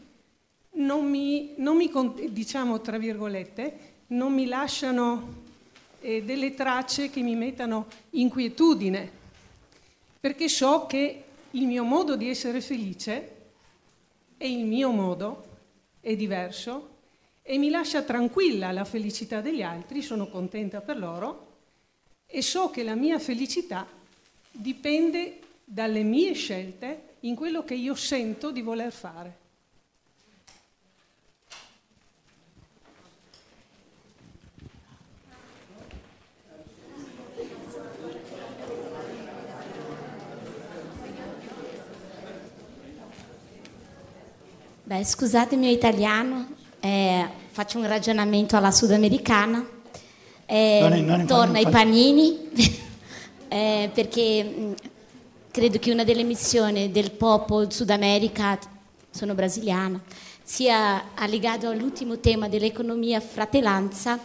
non 0.75 1.09
mi, 1.09 1.55
non 1.57 1.77
mi 1.77 1.91
diciamo 2.31 2.81
tra 2.81 2.99
virgolette, 2.99 3.91
non 4.09 4.33
mi 4.33 4.47
lasciano 4.47 5.41
eh, 6.01 6.23
delle 6.23 6.55
tracce 6.55 7.11
che 7.11 7.23
mi 7.23 7.35
mettano 7.35 7.87
inquietudine, 8.11 9.21
perché 10.23 10.49
so 10.49 10.87
che 10.87 11.25
il 11.51 11.67
mio 11.67 11.83
modo 11.83 12.15
di 12.15 12.29
essere 12.29 12.61
felice 12.61 13.31
è 14.37 14.45
il 14.45 14.65
mio 14.65 14.91
modo, 14.91 15.47
è 15.99 16.15
diverso 16.15 16.91
e 17.43 17.59
mi 17.59 17.71
lascia 17.71 18.03
tranquilla 18.03 18.71
la 18.71 18.85
felicità 18.85 19.41
degli 19.41 19.63
altri, 19.63 20.01
sono 20.01 20.29
contenta 20.29 20.81
per 20.81 20.97
loro 20.97 21.47
e 22.25 22.41
so 22.41 22.71
che 22.71 22.85
la 22.85 22.95
mia 22.95 23.19
felicità 23.19 23.85
dipende 24.53 25.41
dalle 25.65 26.05
mie 26.05 26.35
scelte 26.35 27.17
in 27.23 27.35
quello 27.35 27.65
che 27.65 27.75
io 27.75 27.97
sento 27.97 28.53
di 28.53 28.63
voler 28.63 28.93
fare. 28.93 29.42
Beh, 44.93 45.07
scusate 45.07 45.55
il 45.55 45.61
mio 45.63 45.71
italiano, 45.71 46.49
eh, 46.81 47.27
faccio 47.51 47.79
un 47.79 47.87
ragionamento 47.87 48.59
alla 48.59 48.71
sudamericana, 48.71 49.67
eh, 50.45 50.81
non 50.83 50.93
è, 50.93 51.01
non 51.01 51.21
è, 51.21 51.25
torna 51.25 51.57
ai 51.57 51.67
panini, 51.67 52.51
eh, 53.49 53.91
perché 53.91 54.43
mh, 54.43 54.75
credo 55.51 55.79
che 55.79 55.93
una 55.93 56.05
delle 56.05 56.25
missioni 56.25 56.91
del 56.91 57.11
popolo 57.11 57.71
Sud 57.71 57.89
America, 57.89 58.59
sono 59.09 59.33
brasiliana, 59.33 59.99
sia 60.43 61.03
legato 61.27 61.69
all'ultimo 61.69 62.19
tema 62.19 62.51
dell'economia 62.51 63.19
fratellanza. 63.21 64.19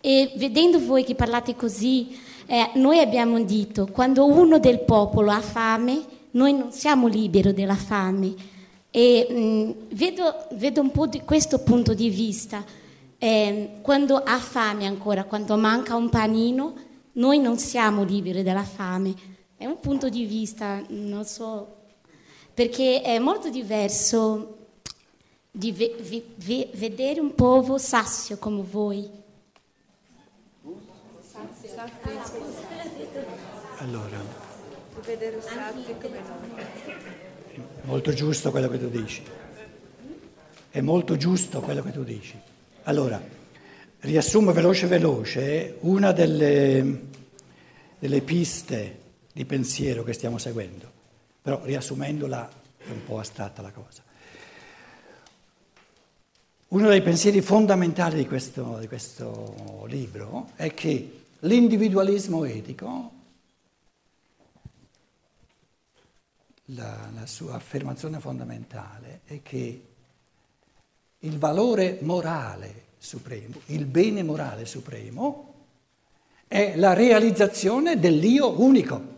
E 0.00 0.32
vedendo 0.34 0.84
voi 0.84 1.04
che 1.04 1.14
parlate 1.14 1.54
così, 1.54 2.18
eh, 2.46 2.70
noi 2.74 2.98
abbiamo 2.98 3.40
detto 3.44 3.86
quando 3.86 4.26
uno 4.26 4.58
del 4.58 4.80
popolo 4.80 5.30
ha 5.30 5.40
fame, 5.40 6.04
noi 6.32 6.54
non 6.54 6.72
siamo 6.72 7.06
liberi 7.06 7.54
della 7.54 7.76
fame 7.76 8.56
e 8.90 9.26
mh, 9.30 9.94
vedo, 9.94 10.46
vedo, 10.52 10.80
un 10.80 10.90
po' 10.90 11.06
di 11.06 11.22
questo 11.22 11.58
punto 11.60 11.94
di 11.94 12.10
vista. 12.10 12.64
Eh, 13.18 13.78
quando 13.82 14.16
ha 14.16 14.38
fame 14.38 14.86
ancora, 14.86 15.24
quando 15.24 15.56
manca 15.56 15.96
un 15.96 16.08
panino, 16.08 16.74
noi 17.12 17.38
non 17.38 17.58
siamo 17.58 18.04
liberi 18.04 18.42
dalla 18.42 18.64
fame 18.64 19.36
è 19.58 19.66
un 19.66 19.80
punto 19.80 20.08
di 20.08 20.24
vista, 20.24 20.80
non 20.90 21.24
so, 21.24 21.78
perché 22.54 23.02
è 23.02 23.18
molto 23.18 23.50
diverso 23.50 24.68
di 25.50 25.72
ve- 25.72 25.96
ve- 26.36 26.70
vedere 26.74 27.18
un 27.18 27.34
popolo 27.34 27.76
sazio 27.76 28.38
come 28.38 28.62
voi. 28.62 29.10
Allora, 33.78 34.18
vedere 35.04 35.42
sazio 35.42 35.96
come 35.96 36.20
noi. 36.20 37.27
Molto 37.88 38.12
giusto 38.12 38.50
quello 38.50 38.68
che 38.68 38.78
tu 38.78 38.90
dici. 38.90 39.22
È 40.68 40.80
molto 40.82 41.16
giusto 41.16 41.62
quello 41.62 41.82
che 41.82 41.90
tu 41.90 42.04
dici. 42.04 42.38
Allora, 42.82 43.18
riassumo 44.00 44.52
veloce 44.52 44.86
veloce 44.86 45.76
una 45.80 46.12
delle, 46.12 47.00
delle 47.98 48.20
piste 48.20 48.98
di 49.32 49.46
pensiero 49.46 50.04
che 50.04 50.12
stiamo 50.12 50.36
seguendo, 50.36 50.86
però 51.40 51.64
riassumendola 51.64 52.50
è 52.76 52.90
un 52.90 53.04
po' 53.06 53.20
astratta 53.20 53.62
la 53.62 53.70
cosa. 53.70 54.02
Uno 56.68 56.88
dei 56.90 57.00
pensieri 57.00 57.40
fondamentali 57.40 58.18
di 58.18 58.26
questo, 58.26 58.76
di 58.80 58.86
questo 58.86 59.86
libro 59.88 60.50
è 60.56 60.74
che 60.74 61.20
l'individualismo 61.38 62.44
etico, 62.44 63.12
la, 66.72 67.08
la 67.14 67.26
sua 67.26 67.54
affermazione 67.54 68.20
fondamentale 68.20 69.20
è 69.24 69.42
che 69.42 69.82
il 71.18 71.38
valore 71.38 71.98
morale 72.02 72.84
supremo, 72.98 73.60
il 73.66 73.84
bene 73.86 74.22
morale 74.22 74.66
supremo, 74.66 75.54
è 76.46 76.74
la 76.76 76.94
realizzazione 76.94 77.98
dell'io 77.98 78.60
unico 78.60 79.16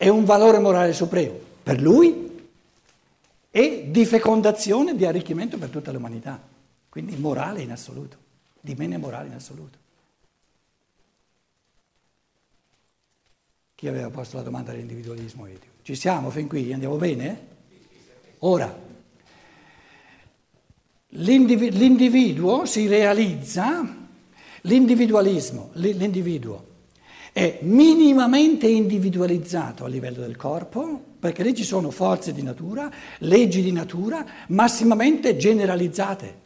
è 0.00 0.08
un 0.08 0.24
valore 0.24 0.58
morale 0.60 0.94
supremo 0.94 1.38
per 1.62 1.78
lui 1.78 2.48
e 3.50 3.88
di 3.90 4.06
fecondazione, 4.06 4.96
di 4.96 5.04
arricchimento 5.04 5.58
per 5.58 5.68
tutta 5.68 5.92
l'umanità. 5.92 6.40
Quindi 6.88 7.16
morale 7.16 7.60
in 7.60 7.70
assoluto, 7.70 8.16
di 8.58 8.74
bene 8.74 8.96
morale 8.96 9.28
in 9.28 9.34
assoluto. 9.34 9.76
Chi 13.80 13.88
aveva 13.88 14.10
posto 14.10 14.36
la 14.36 14.42
domanda 14.42 14.72
dell'individualismo 14.72 15.46
etico? 15.46 15.72
Ci 15.80 15.94
siamo 15.94 16.28
fin 16.28 16.48
qui? 16.48 16.70
Andiamo 16.70 16.96
bene? 16.96 17.46
Ora, 18.40 18.78
l'individuo 21.08 22.66
si 22.66 22.86
realizza, 22.86 23.82
l'individualismo, 24.60 25.70
l'individuo 25.76 26.66
è 27.32 27.60
minimamente 27.62 28.68
individualizzato 28.68 29.86
a 29.86 29.88
livello 29.88 30.20
del 30.20 30.36
corpo, 30.36 31.02
perché 31.18 31.42
lì 31.42 31.54
ci 31.54 31.64
sono 31.64 31.90
forze 31.90 32.34
di 32.34 32.42
natura, 32.42 32.92
leggi 33.20 33.62
di 33.62 33.72
natura 33.72 34.26
massimamente 34.48 35.38
generalizzate. 35.38 36.38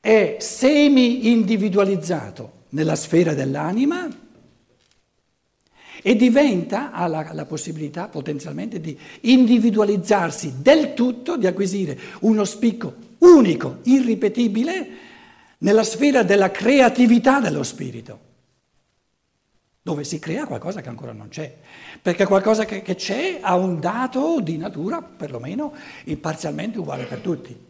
È 0.00 0.36
semi-individualizzato 0.40 2.58
nella 2.70 2.96
sfera 2.96 3.34
dell'anima 3.34 4.08
e 6.02 6.16
diventa, 6.16 6.92
ha 6.92 7.06
la, 7.06 7.30
la, 7.32 7.44
possibilità 7.44 8.08
potenzialmente 8.08 8.80
di 8.80 8.98
individualizzarsi 9.22 10.54
del 10.62 10.94
tutto, 10.94 11.36
di 11.36 11.46
acquisire 11.46 11.98
uno 12.20 12.44
spicco 12.44 13.08
unico, 13.18 13.78
irripetibile, 13.82 14.88
nella 15.58 15.84
sfera 15.84 16.22
della 16.22 16.50
creatività 16.50 17.38
dello 17.38 17.62
spirito, 17.62 18.18
dove 19.82 20.04
si 20.04 20.18
crea 20.18 20.46
qualcosa 20.46 20.80
che 20.80 20.88
ancora 20.88 21.12
non 21.12 21.28
c'è, 21.28 21.54
perché 22.00 22.24
qualcosa 22.24 22.64
che, 22.64 22.80
che 22.80 22.94
c'è 22.94 23.38
ha 23.42 23.54
un 23.56 23.78
dato 23.78 24.40
di 24.40 24.56
natura 24.56 25.02
perlomeno 25.02 25.74
imparzialmente 26.04 26.78
uguale 26.78 27.04
per 27.04 27.18
tutti. 27.18 27.68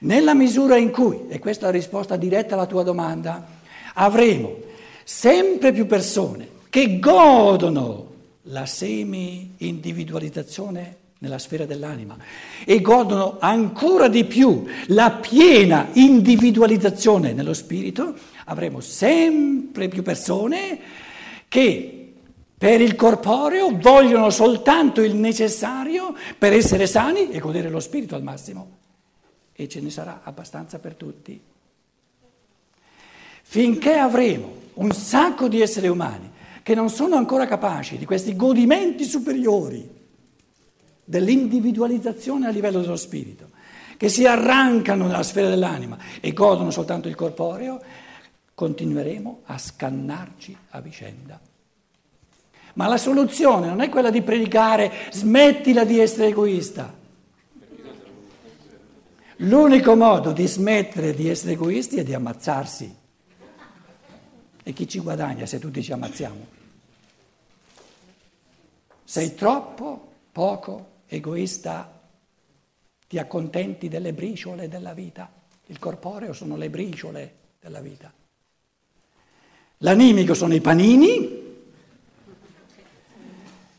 Nella 0.00 0.34
misura 0.34 0.76
in 0.76 0.90
cui, 0.90 1.28
e 1.28 1.38
questa 1.38 1.68
è 1.68 1.70
la 1.70 1.76
risposta 1.76 2.16
diretta 2.16 2.54
alla 2.54 2.66
tua 2.66 2.82
domanda, 2.82 3.60
avremo 3.94 4.56
sempre 5.04 5.72
più 5.72 5.86
persone 5.86 6.48
che 6.68 6.98
godono 6.98 8.10
la 8.46 8.66
semi-individualizzazione 8.66 10.96
nella 11.18 11.38
sfera 11.38 11.64
dell'anima 11.64 12.16
e 12.64 12.80
godono 12.80 13.36
ancora 13.38 14.08
di 14.08 14.24
più 14.24 14.64
la 14.86 15.12
piena 15.12 15.90
individualizzazione 15.92 17.32
nello 17.32 17.54
spirito, 17.54 18.16
avremo 18.46 18.80
sempre 18.80 19.86
più 19.88 20.02
persone 20.02 20.80
che 21.46 21.98
per 22.58 22.80
il 22.80 22.94
corporeo 22.94 23.76
vogliono 23.76 24.30
soltanto 24.30 25.02
il 25.02 25.14
necessario 25.14 26.14
per 26.38 26.52
essere 26.52 26.86
sani 26.86 27.30
e 27.30 27.38
godere 27.38 27.68
lo 27.68 27.80
spirito 27.80 28.14
al 28.14 28.22
massimo. 28.22 28.78
E 29.52 29.68
ce 29.68 29.80
ne 29.80 29.90
sarà 29.90 30.20
abbastanza 30.22 30.78
per 30.78 30.94
tutti. 30.94 31.40
Finché 33.52 33.96
avremo 33.98 34.50
un 34.76 34.92
sacco 34.92 35.46
di 35.46 35.60
esseri 35.60 35.86
umani 35.86 36.30
che 36.62 36.74
non 36.74 36.88
sono 36.88 37.16
ancora 37.16 37.46
capaci 37.46 37.98
di 37.98 38.06
questi 38.06 38.34
godimenti 38.34 39.04
superiori, 39.04 39.86
dell'individualizzazione 41.04 42.46
a 42.46 42.50
livello 42.50 42.80
dello 42.80 42.96
spirito, 42.96 43.50
che 43.98 44.08
si 44.08 44.24
arrancano 44.24 45.06
nella 45.06 45.22
sfera 45.22 45.50
dell'anima 45.50 45.98
e 46.18 46.32
godono 46.32 46.70
soltanto 46.70 47.08
il 47.08 47.14
corporeo, 47.14 47.78
continueremo 48.54 49.40
a 49.44 49.58
scannarci 49.58 50.56
a 50.70 50.80
vicenda. 50.80 51.38
Ma 52.72 52.86
la 52.86 52.96
soluzione 52.96 53.66
non 53.66 53.82
è 53.82 53.90
quella 53.90 54.08
di 54.08 54.22
predicare 54.22 54.90
smettila 55.10 55.84
di 55.84 55.98
essere 55.98 56.28
egoista. 56.28 56.90
L'unico 59.36 59.94
modo 59.94 60.32
di 60.32 60.46
smettere 60.46 61.12
di 61.12 61.28
essere 61.28 61.52
egoisti 61.52 61.96
è 61.96 62.02
di 62.02 62.14
ammazzarsi. 62.14 63.00
E 64.64 64.72
chi 64.72 64.86
ci 64.86 65.00
guadagna 65.00 65.44
se 65.44 65.58
tutti 65.58 65.82
ci 65.82 65.92
ammazziamo? 65.92 66.46
Sei 69.04 69.34
troppo 69.34 70.12
poco 70.30 70.90
egoista, 71.06 72.00
ti 73.08 73.18
accontenti 73.18 73.88
delle 73.88 74.12
briciole 74.12 74.68
della 74.68 74.94
vita. 74.94 75.30
Il 75.66 75.78
corporeo 75.78 76.32
sono 76.32 76.56
le 76.56 76.70
briciole 76.70 77.34
della 77.60 77.80
vita. 77.80 78.12
L'animico 79.78 80.34
sono 80.34 80.54
i 80.54 80.60
panini 80.60 81.40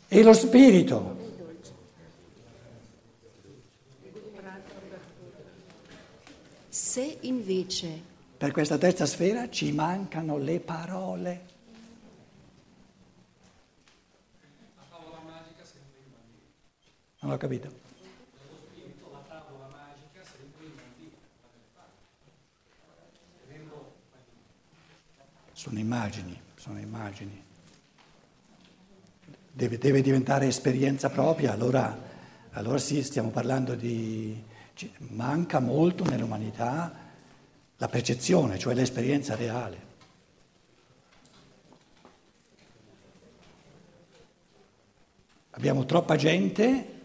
e 0.07 0.23
lo 0.23 0.33
spirito. 0.33 1.21
Se 6.67 7.17
invece... 7.21 8.11
Per 8.43 8.51
questa 8.51 8.77
terza 8.77 9.05
sfera 9.05 9.49
ci 9.49 9.71
mancano 9.71 10.37
le 10.37 10.59
parole. 10.59 11.45
Non 17.21 17.31
ho 17.31 17.37
capito. 17.37 17.71
Sono 25.53 25.79
immagini, 25.79 26.37
sono 26.55 26.79
immagini. 26.79 27.41
Deve, 29.53 29.77
deve 29.77 30.01
diventare 30.01 30.47
esperienza 30.47 31.09
propria, 31.09 31.53
allora, 31.53 31.97
allora 32.51 32.77
sì, 32.77 33.03
stiamo 33.03 33.29
parlando 33.29 33.73
di... 33.73 34.51
Manca 34.97 35.59
molto 35.59 36.03
nell'umanità 36.03 37.02
la 37.83 37.89
percezione, 37.89 38.57
cioè 38.57 38.73
l'esperienza 38.73 39.35
reale. 39.35 39.91
Abbiamo 45.49 45.83
troppa 45.83 46.15
gente 46.15 47.01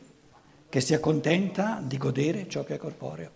che 0.69 0.81
si 0.81 0.95
accontenta 0.95 1.81
di 1.83 1.97
godere 1.97 2.49
ciò 2.49 2.63
che 2.63 2.75
è 2.75 2.79
corporeo. 2.79 3.33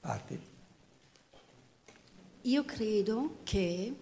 Parti. 0.00 0.40
Io 2.40 2.64
credo 2.64 3.36
che 3.44 3.94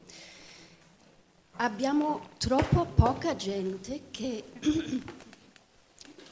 abbiamo 1.57 2.29
troppo 2.39 2.85
poca 2.85 3.35
gente 3.37 4.03
che, 4.11 4.45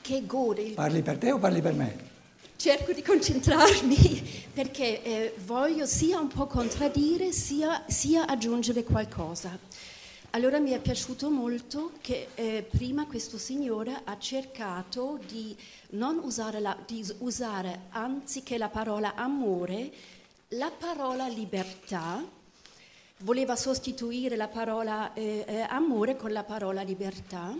che 0.00 0.26
gode. 0.26 0.62
Il... 0.62 0.74
Parli 0.74 1.02
per 1.02 1.18
te 1.18 1.32
o 1.32 1.38
parli 1.38 1.60
per 1.60 1.74
me? 1.74 2.12
Cerco 2.56 2.92
di 2.92 3.02
concentrarmi 3.02 4.48
perché 4.52 5.02
eh, 5.02 5.34
voglio 5.44 5.86
sia 5.86 6.18
un 6.18 6.28
po' 6.28 6.46
contraddire 6.46 7.32
sia, 7.32 7.84
sia, 7.86 8.26
aggiungere 8.26 8.84
qualcosa. 8.84 9.58
Allora 10.30 10.58
mi 10.58 10.70
è 10.70 10.80
piaciuto 10.80 11.30
molto 11.30 11.92
che 12.00 12.28
eh, 12.34 12.66
prima 12.68 13.06
questo 13.06 13.38
signore 13.38 14.00
ha 14.02 14.18
cercato 14.18 15.18
di 15.28 15.56
non 15.90 16.18
usare, 16.18 16.58
la, 16.60 16.76
di 16.86 17.04
usare 17.18 17.82
anziché 17.90 18.58
la 18.58 18.68
parola 18.68 19.14
amore, 19.14 19.92
la 20.48 20.72
parola 20.76 21.28
libertà, 21.28 22.24
voleva 23.18 23.56
sostituire 23.56 24.36
la 24.36 24.48
parola 24.48 25.12
eh, 25.14 25.44
eh, 25.46 25.60
amore 25.68 26.16
con 26.16 26.32
la 26.32 26.44
parola 26.44 26.82
libertà, 26.82 27.56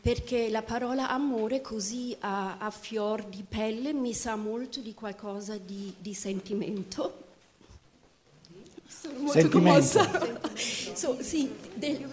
perché 0.00 0.50
la 0.50 0.62
parola 0.62 1.08
amore 1.08 1.60
così 1.60 2.14
a, 2.20 2.58
a, 2.58 2.70
fior 2.70 3.24
di 3.24 3.44
pelle 3.48 3.92
mi 3.92 4.12
sa 4.12 4.36
molto 4.36 4.80
di 4.80 4.94
qualcosa 4.94 5.56
di, 5.56 5.94
di 5.98 6.14
sentimento. 6.14 7.22
Sono 8.86 9.18
molto 9.18 9.40
sentimento. 9.40 9.98
commossa. 9.98 10.38
so, 10.94 11.16
sì, 11.22 11.50
del, 11.74 12.08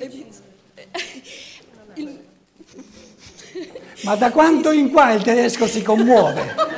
il, 1.95 2.19
ma 4.03 4.15
da 4.15 4.31
quanto 4.31 4.71
in 4.71 4.89
qua 4.89 5.11
il 5.11 5.21
tedesco 5.21 5.67
si 5.67 5.81
commuove? 5.81 6.69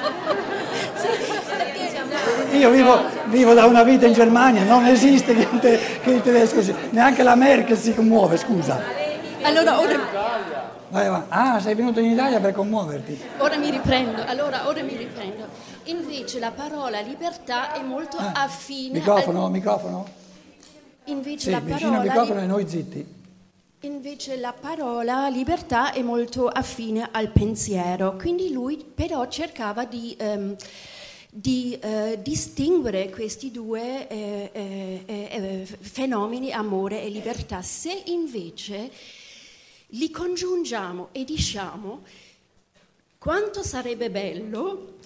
Io 2.54 2.70
vivo, 2.70 3.02
vivo 3.34 3.56
da 3.56 3.66
una 3.66 3.84
vita 3.84 4.06
in 4.06 4.14
Germania, 4.14 4.64
non 4.64 4.86
esiste 4.86 5.34
che, 5.34 5.48
te, 5.60 5.80
che 6.02 6.12
il 6.12 6.22
tedesco 6.22 6.62
si... 6.62 6.74
neanche 6.92 7.24
la 7.24 7.36
Merkel 7.36 7.76
si 7.76 7.94
commuove, 7.94 8.38
scusa. 8.38 8.80
Allora 9.42 9.80
ora... 9.80 10.00
Vai, 10.90 11.10
vai. 11.10 11.22
Ah, 11.30 11.60
sei 11.60 11.74
venuto 11.74 12.00
in 12.00 12.12
Italia 12.12 12.40
per 12.40 12.54
commuoverti. 12.54 13.20
Ora 13.40 13.58
mi 13.58 13.72
riprendo, 13.72 14.24
allora 14.24 14.68
ora 14.68 14.84
mi 14.84 14.96
riprendo. 14.96 15.48
Invece 15.86 16.38
la 16.38 16.52
parola 16.52 17.00
libertà 17.00 17.74
è 17.74 17.82
molto 17.82 18.18
ah, 18.18 18.34
affine... 18.36 19.00
Microfono, 19.00 19.46
al... 19.46 19.52
microfono? 19.52 20.08
Invece 21.06 21.46
sì, 21.46 21.52
la 21.52 21.62
parola... 21.68 21.98
al 21.98 22.04
microfono 22.04 22.40
e 22.40 22.46
noi 22.46 22.70
zitti. 22.70 23.22
Invece 23.80 24.38
la 24.38 24.54
parola 24.58 25.28
libertà 25.28 25.92
è 25.92 26.02
molto 26.04 26.48
affine 26.48 27.10
al 27.12 27.30
pensiero, 27.30 28.16
quindi 28.16 28.54
lui 28.54 28.78
però 28.78 29.28
cercava 29.28 29.84
di, 29.86 30.16
um, 30.22 30.56
di 31.36 31.80
uh, 31.82 32.22
distinguere 32.22 33.10
questi 33.10 33.50
due 33.50 34.08
eh, 34.08 34.52
eh, 34.54 35.04
eh, 35.08 35.66
fenomeni, 35.66 36.52
amore 36.52 37.02
e 37.02 37.10
libertà. 37.10 37.64
Se 37.64 38.04
invece 38.06 38.92
li 39.88 40.12
congiungiamo 40.12 41.10
e 41.12 41.24
diciamo 41.24 42.04
quanto 43.18 43.64
sarebbe 43.64 44.12
bello 44.12 44.98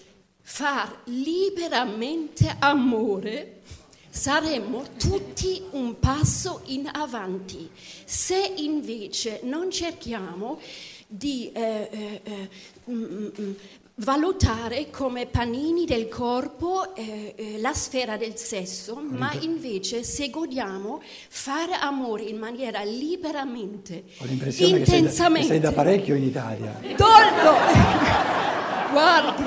far 0.41 1.01
liberamente 1.05 2.57
amore 2.59 3.61
saremmo 4.09 4.83
tutti 4.97 5.61
un 5.71 5.97
passo 5.97 6.61
in 6.65 6.89
avanti. 6.91 7.69
Se 8.03 8.53
invece 8.57 9.39
non 9.43 9.71
cerchiamo 9.71 10.59
di 11.07 11.51
eh, 11.53 11.89
eh, 11.89 12.21
eh 12.23 12.49
mm, 12.91 13.03
mm, 13.03 13.27
mm, 13.39 13.51
valutare 13.99 14.91
come 14.91 15.25
panini 15.25 15.85
del 15.85 16.07
corpo 16.07 16.95
eh, 16.95 17.33
eh, 17.35 17.59
la 17.59 17.73
sfera 17.73 18.15
del 18.15 18.35
sesso, 18.35 18.95
ma 18.95 19.31
invece 19.39 20.03
se 20.03 20.29
godiamo 20.29 21.01
fare 21.29 21.73
amore 21.73 22.23
in 22.23 22.37
maniera 22.37 22.83
liberamente, 22.83 24.03
intensamente. 24.19 24.45
Che 24.45 24.51
sei, 24.51 25.21
da, 25.21 25.33
che 25.33 25.43
sei 25.43 25.59
da 25.59 25.71
parecchio 25.71 26.15
in 26.15 26.23
Italia. 26.23 26.79
Doldo! 26.95 28.55
Guardi, 28.91 29.43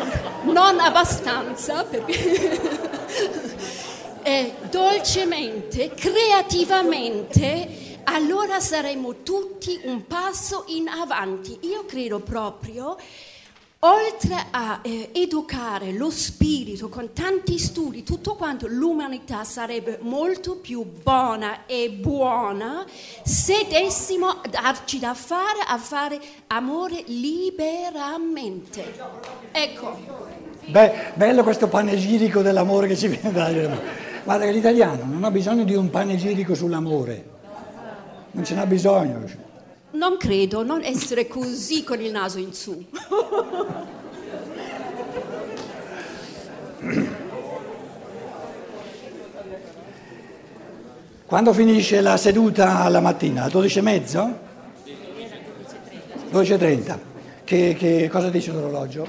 non 0.53 0.81
abbastanza 0.81 1.85
perché 1.85 2.61
eh, 4.23 4.55
dolcemente, 4.69 5.93
creativamente, 5.95 7.99
allora 8.05 8.61
saremo 8.61 9.23
tutti 9.23 9.81
un 9.85 10.07
passo 10.07 10.65
in 10.69 10.89
avanti. 10.89 11.59
Io 11.63 11.85
credo 11.87 12.21
proprio, 12.21 12.97
oltre 13.83 14.35
a 14.51 14.81
eh, 14.83 15.11
educare 15.14 15.93
lo 15.93 16.11
spirito 16.11 16.88
con 16.88 17.12
tanti 17.14 17.59
studi, 17.59 18.03
tutto 18.03 18.35
quanto, 18.35 18.66
l'umanità 18.66 19.45
sarebbe 19.45 19.99
molto 20.03 20.57
più 20.57 20.85
buona 20.85 21.64
e 21.66 21.90
buona 21.90 22.85
se 23.23 23.66
dessimo 23.69 24.40
darci 24.51 24.99
da 24.99 25.14
fare 25.14 25.61
a 25.66 25.79
fare 25.79 26.21
amore 26.49 27.05
liberamente. 27.07 28.85
Ecco. 29.53 29.97
Beh, 30.66 31.12
bello 31.14 31.43
questo 31.43 31.69
panegirico 31.69 32.43
dell'amore 32.43 32.87
che 32.87 32.97
ci 32.97 33.09
viene 33.09 33.33
dalla 33.33 34.09
Guarda 34.23 34.45
che 34.45 34.53
l'italiano 34.53 35.05
non 35.05 35.25
ha 35.25 35.31
bisogno 35.31 35.64
di 35.64 35.75
un 35.75 35.88
panegirico 35.88 36.55
sull'amore, 36.55 37.25
non 38.33 38.45
ce 38.45 38.55
n'ha 38.55 38.66
bisogno. 38.66 39.49
Non 39.92 40.16
credo, 40.18 40.62
non 40.62 40.83
essere 40.83 41.26
così 41.26 41.83
con 41.85 42.00
il 42.00 42.11
naso 42.11 42.38
in 42.38 42.53
su. 42.53 42.85
Quando 51.26 51.53
finisce 51.53 52.00
la 52.00 52.16
seduta 52.16 52.81
alla 52.81 53.00
mattina? 53.00 53.44
Alle 53.44 53.53
12.30? 53.53 54.35
12.30. 56.33 56.98
Che, 57.44 57.76
che 57.79 58.09
cosa 58.11 58.29
dice 58.31 58.53
l'orologio? 58.53 59.07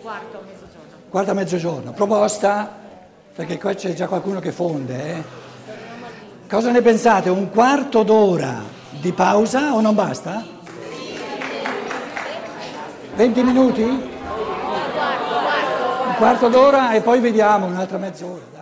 Quarto 0.00 0.38
a 0.38 0.40
mezzogiorno. 0.42 1.08
Quarto 1.08 1.30
a 1.30 1.34
mezzogiorno. 1.34 1.92
Proposta? 1.92 2.80
perché 3.40 3.58
qua 3.58 3.72
c'è 3.72 3.94
già 3.94 4.06
qualcuno 4.06 4.38
che 4.38 4.52
fonde. 4.52 5.16
Eh? 5.16 5.22
Cosa 6.46 6.70
ne 6.70 6.82
pensate? 6.82 7.30
Un 7.30 7.48
quarto 7.48 8.02
d'ora 8.02 8.62
di 9.00 9.12
pausa 9.12 9.74
o 9.74 9.80
non 9.80 9.94
basta? 9.94 10.44
20 13.16 13.42
minuti? 13.42 14.08
quarto 16.20 16.48
d'ora 16.48 16.92
e 16.92 17.00
poi 17.00 17.18
vediamo 17.18 17.64
un'altra 17.64 17.96
mezz'ora. 17.96 18.59